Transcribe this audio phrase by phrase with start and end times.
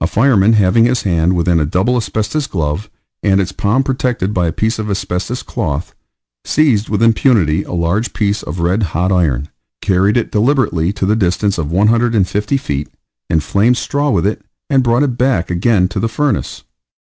[0.00, 2.88] A fireman having his hand within a double asbestos glove,
[3.22, 5.94] and its palm protected by a piece of asbestos cloth,
[6.46, 9.50] seized with impunity a large piece of red hot iron,
[9.82, 12.88] carried it deliberately to the distance of 150 feet,
[13.28, 16.64] inflamed straw with it, and brought it back again to the furnace.